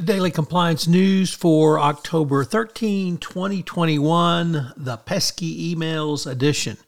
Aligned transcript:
The 0.00 0.06
Daily 0.06 0.30
Compliance 0.30 0.88
News 0.88 1.34
for 1.34 1.78
October 1.78 2.42
13, 2.42 3.18
2021, 3.18 4.72
the 4.74 4.96
Pesky 4.96 5.74
Emails 5.74 6.26
edition. 6.26 6.78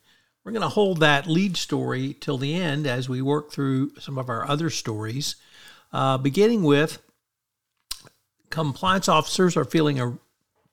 We're 0.43 0.53
going 0.53 0.63
to 0.63 0.71
hold 0.71 1.01
that 1.01 1.27
lead 1.27 1.59
story 1.59 2.17
till 2.19 2.39
the 2.39 2.55
end 2.55 2.87
as 2.87 3.11
we 3.11 3.21
work 3.21 3.53
through 3.53 3.93
some 4.01 4.17
of 4.17 4.31
our 4.31 4.49
other 4.49 4.71
stories, 4.71 5.37
uh, 5.93 6.17
beginning 6.17 6.63
with 6.63 7.03
compliance 8.49 9.11
officers 9.11 9.59
are 9.59 9.67
feeling 9.67 10.01
a 10.01 10.17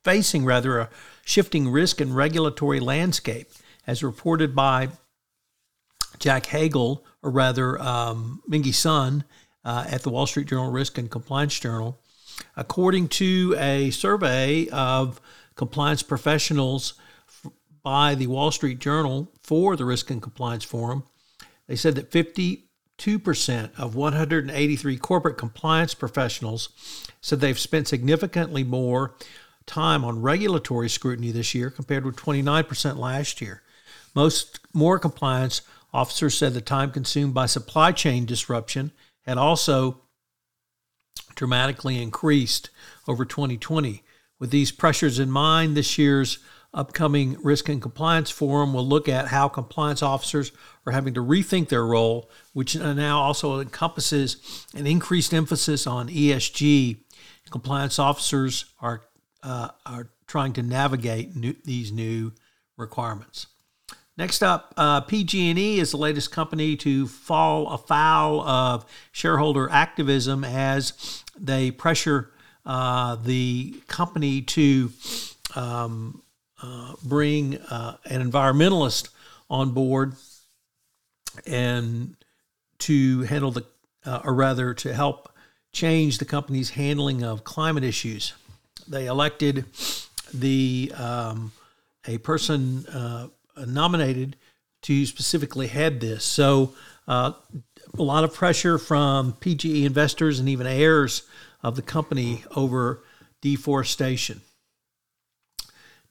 facing 0.06 0.46
rather 0.46 0.80
a 0.80 0.90
shifting 1.26 1.68
risk 1.68 2.00
and 2.00 2.16
regulatory 2.16 2.80
landscape, 2.80 3.50
as 3.86 4.02
reported 4.02 4.56
by 4.56 4.88
Jack 6.20 6.46
Hagel, 6.46 7.04
or 7.22 7.32
rather 7.32 7.78
um, 7.82 8.42
Mengqi 8.50 8.74
Sun, 8.74 9.26
uh, 9.66 9.84
at 9.90 10.04
the 10.04 10.10
Wall 10.10 10.26
Street 10.26 10.48
Journal 10.48 10.72
Risk 10.72 10.98
and 10.98 11.12
Compliance 11.12 11.60
Journal. 11.60 12.00
According 12.56 13.10
to 13.10 13.56
a 13.58 13.90
survey 13.92 14.68
of 14.70 15.22
compliance 15.56 16.04
professionals 16.04 16.94
by 17.84 18.16
the 18.16 18.28
Wall 18.28 18.52
Street 18.52 18.80
Journal 18.80 19.32
for 19.42 19.76
the 19.76 19.86
Risk 19.86 20.10
and 20.10 20.22
Compliance 20.22 20.64
Forum, 20.64 21.04
they 21.68 21.76
said 21.76 21.96
that 21.96 22.12
52% 22.12 23.80
of 23.80 23.96
183 23.96 24.98
corporate 24.98 25.38
compliance 25.38 25.94
professionals 25.94 26.70
said 27.22 27.40
they've 27.40 27.60
spent 27.60 27.88
significantly 27.88 28.64
more 28.64 29.16
time 29.66 30.04
on 30.04 30.22
regulatory 30.22 30.90
scrutiny 30.90 31.32
this 31.32 31.54
year 31.54 31.70
compared 31.70 32.04
with 32.04 32.16
29% 32.16 32.98
last 32.98 33.40
year. 33.40 33.62
Most 34.16 34.60
more 34.74 34.98
compliance 34.98 35.62
officers 35.94 36.38
said 36.38 36.54
the 36.54 36.62
time 36.62 36.92
consumed 36.92 37.34
by 37.34 37.46
supply 37.46 37.92
chain 37.92 38.26
disruption 38.26 38.92
had 39.22 39.38
also 39.38 40.02
dramatically 41.40 42.02
increased 42.02 42.70
over 43.08 43.24
2020. 43.24 44.04
With 44.40 44.52
these 44.52 44.74
pressures 44.74 45.20
in 45.20 45.32
mind, 45.32 45.76
this 45.76 45.98
year's 45.98 46.40
upcoming 46.74 47.38
Risk 47.42 47.70
and 47.70 47.82
Compliance 47.82 48.30
Forum 48.30 48.74
will 48.74 48.86
look 48.86 49.08
at 49.08 49.30
how 49.30 49.48
compliance 49.48 50.04
officers 50.04 50.52
are 50.86 50.92
having 50.92 51.14
to 51.14 51.24
rethink 51.24 51.70
their 51.70 51.86
role, 51.86 52.30
which 52.52 52.76
now 52.76 53.22
also 53.22 53.62
encompasses 53.62 54.66
an 54.76 54.86
increased 54.86 55.34
emphasis 55.34 55.88
on 55.88 56.10
ESG. 56.10 56.98
Compliance 57.50 58.00
officers 58.00 58.66
are, 58.82 59.04
uh, 59.42 59.70
are 59.86 60.10
trying 60.28 60.52
to 60.52 60.62
navigate 60.62 61.38
new, 61.38 61.56
these 61.64 61.90
new 61.90 62.34
requirements. 62.76 63.48
Next 64.20 64.44
up, 64.44 64.74
uh, 64.76 65.00
PG&E 65.00 65.80
is 65.80 65.92
the 65.92 65.98
latest 65.98 66.30
company 66.30 66.76
to 66.76 67.08
fall 67.08 67.70
afoul 67.70 68.42
of 68.42 68.86
shareholder 69.14 69.70
activism 69.70 70.44
as 70.44 71.24
they 71.40 71.72
pressure 71.72 72.30
uh, 72.66 73.16
the 73.16 73.76
company 73.88 74.42
to 74.42 74.92
um, 75.56 76.22
uh, 76.62 76.96
bring 77.02 77.60
uh, 77.60 77.96
an 78.08 78.30
environmentalist 78.30 79.08
on 79.50 79.72
board 79.72 80.16
and 81.48 82.18
to 82.80 83.22
handle 83.22 83.52
the, 83.52 83.64
uh, 84.06 84.20
or 84.26 84.34
rather, 84.34 84.74
to 84.74 84.94
help 84.94 85.32
change 85.72 86.18
the 86.18 86.26
company's 86.26 86.72
handling 86.72 87.24
of 87.24 87.46
climate 87.46 87.86
issues. 87.86 88.34
They 88.86 89.06
elected 89.06 89.64
the 90.34 90.92
um, 90.98 91.54
a 92.06 92.18
person 92.18 92.86
uh, 92.88 93.28
nominated 93.66 94.36
to 94.84 95.06
specifically 95.06 95.68
head 95.68 96.00
this. 96.00 96.24
So, 96.24 96.74
uh, 97.08 97.34
a 97.98 98.04
lot 98.04 98.24
of 98.24 98.34
pressure 98.34 98.78
from 98.78 99.34
PGE 99.34 99.84
investors 99.84 100.40
and 100.40 100.48
even 100.48 100.68
heirs 100.68 101.24
of 101.64 101.76
the 101.76 101.82
company 101.82 102.44
over 102.56 103.04
deforestation. 103.42 104.42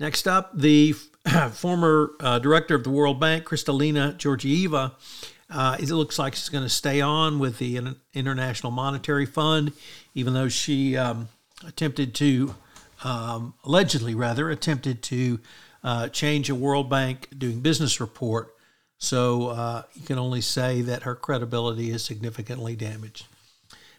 Next 0.01 0.27
up, 0.27 0.51
the 0.59 0.93
former 1.53 2.13
uh, 2.21 2.39
director 2.39 2.75
of 2.75 2.85
the 2.85 2.91
World 2.91 3.21
Bank, 3.21 3.45
Kristalina 3.45 4.17
Georgieva, 4.17 4.93
uh, 5.51 5.77
it 5.81 5.89
looks 5.89 6.19
like 6.19 6.35
she's 6.35 6.51
going 6.51 6.65
to 6.65 6.71
stay 6.71 7.01
on 7.01 7.39
with 7.39 7.59
the 7.59 7.81
International 8.13 8.71
Monetary 8.71 9.27
Fund, 9.27 9.73
even 10.15 10.35
though 10.35 10.49
she 10.49 10.97
um, 10.97 11.29
attempted 11.67 12.15
to, 12.17 12.55
um, 13.03 13.55
allegedly 13.65 14.15
rather, 14.15 14.51
attempted 14.51 15.03
to 15.05 15.41
uh, 15.89 16.07
change 16.07 16.51
a 16.51 16.55
World 16.55 16.91
Bank 16.91 17.29
doing 17.39 17.61
business 17.61 17.99
report. 17.99 18.55
So 18.99 19.49
uh, 19.49 19.83
you 19.95 20.03
can 20.03 20.19
only 20.19 20.43
say 20.43 20.83
that 20.83 21.05
her 21.05 21.15
credibility 21.15 21.91
is 21.91 22.05
significantly 22.05 22.77
damaged. 22.77 23.25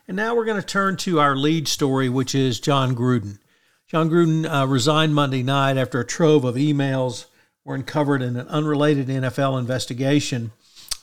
And 0.07 0.15
now 0.15 0.35
we're 0.35 0.45
going 0.45 0.61
to 0.61 0.67
turn 0.67 0.97
to 0.97 1.19
our 1.19 1.35
lead 1.35 1.67
story, 1.67 2.07
which 2.07 2.35
is 2.35 2.59
Jon 2.59 2.95
Gruden. 2.95 3.39
Jon 3.87 4.07
Gruden 4.07 4.45
uh, 4.47 4.67
resigned 4.67 5.15
Monday 5.15 5.41
night 5.41 5.77
after 5.77 5.99
a 5.99 6.05
trove 6.05 6.45
of 6.45 6.53
emails 6.53 7.25
were 7.65 7.73
uncovered 7.73 8.21
in 8.21 8.35
an 8.35 8.47
unrelated 8.49 9.07
NFL 9.07 9.57
investigation 9.57 10.51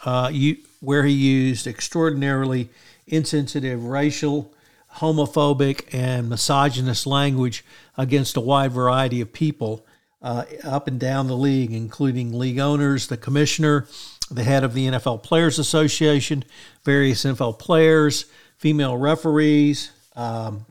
uh, 0.04 0.30
you, 0.32 0.58
where 0.78 1.04
he 1.04 1.12
used 1.12 1.66
extraordinarily 1.66 2.68
insensitive 3.08 3.82
racial, 3.86 4.54
homophobic, 4.98 5.92
and 5.92 6.28
misogynist 6.28 7.08
language 7.08 7.64
against 7.98 8.36
a 8.36 8.41
wide 8.41 8.70
variety 8.70 9.20
of 9.20 9.32
people 9.32 9.84
uh, 10.26 10.44
up 10.64 10.88
and 10.88 10.98
down 10.98 11.28
the 11.28 11.37
league, 11.37 11.72
including 11.72 12.37
league 12.37 12.59
owners, 12.59 13.06
the 13.06 13.16
commissioner, 13.16 13.87
the 14.28 14.42
head 14.42 14.64
of 14.64 14.75
the 14.75 14.88
NFL 14.88 15.22
Players 15.22 15.56
Association, 15.56 16.44
various 16.84 17.25
NFL 17.25 17.60
players, 17.60 18.25
female 18.59 18.97
referees, 18.97 19.92
um, 20.16 20.66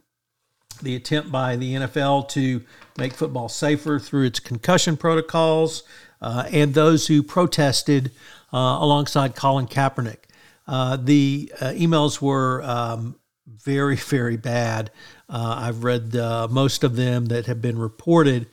the 0.81 0.93
attempt 0.97 1.31
by 1.31 1.55
the 1.55 1.73
NFL 1.73 2.27
to 2.29 2.63
make 2.97 3.13
football 3.13 3.47
safer 3.47 3.97
through 3.97 4.25
its 4.25 4.41
concussion 4.41 4.97
protocols, 4.97 5.83
uh, 6.21 6.43
and 6.51 6.73
those 6.73 7.07
who 7.07 7.23
protested 7.23 8.11
uh, 8.51 8.57
alongside 8.57 9.37
Colin 9.37 9.67
Kaepernick. 9.67 10.25
Uh, 10.67 10.97
the 10.97 11.49
uh, 11.61 11.67
emails 11.67 12.21
were 12.21 12.61
um, 12.63 13.15
very, 13.47 13.95
very 13.95 14.35
bad. 14.35 14.91
Uh, 15.29 15.55
I've 15.59 15.85
read 15.85 16.13
uh, 16.13 16.49
most 16.51 16.83
of 16.83 16.97
them 16.97 17.27
that 17.27 17.45
have 17.45 17.61
been 17.61 17.79
reported. 17.79 18.47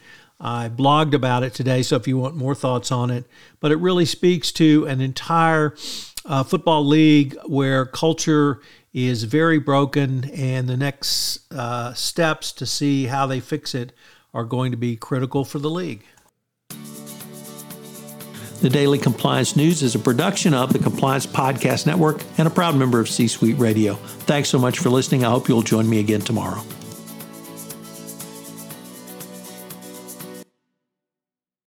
I 0.44 0.68
blogged 0.68 1.14
about 1.14 1.44
it 1.44 1.54
today, 1.54 1.82
so 1.82 1.94
if 1.94 2.08
you 2.08 2.18
want 2.18 2.34
more 2.34 2.56
thoughts 2.56 2.90
on 2.90 3.10
it, 3.10 3.26
but 3.60 3.70
it 3.70 3.76
really 3.76 4.04
speaks 4.04 4.50
to 4.52 4.84
an 4.86 5.00
entire 5.00 5.76
uh, 6.24 6.42
football 6.42 6.84
league 6.84 7.38
where 7.46 7.86
culture 7.86 8.60
is 8.92 9.22
very 9.22 9.60
broken, 9.60 10.28
and 10.34 10.68
the 10.68 10.76
next 10.76 11.50
uh, 11.52 11.94
steps 11.94 12.50
to 12.52 12.66
see 12.66 13.06
how 13.06 13.26
they 13.26 13.38
fix 13.38 13.72
it 13.72 13.92
are 14.34 14.44
going 14.44 14.72
to 14.72 14.76
be 14.76 14.96
critical 14.96 15.44
for 15.44 15.60
the 15.60 15.70
league. 15.70 16.02
The 18.60 18.70
Daily 18.70 18.98
Compliance 18.98 19.56
News 19.56 19.82
is 19.82 19.94
a 19.94 19.98
production 19.98 20.54
of 20.54 20.72
the 20.72 20.78
Compliance 20.78 21.26
Podcast 21.26 21.86
Network 21.86 22.22
and 22.38 22.48
a 22.48 22.50
proud 22.50 22.76
member 22.76 23.00
of 23.00 23.08
C 23.08 23.28
Suite 23.28 23.58
Radio. 23.58 23.94
Thanks 23.94 24.48
so 24.48 24.58
much 24.58 24.78
for 24.78 24.90
listening. 24.90 25.24
I 25.24 25.30
hope 25.30 25.48
you'll 25.48 25.62
join 25.62 25.88
me 25.88 26.00
again 26.00 26.20
tomorrow. 26.20 26.62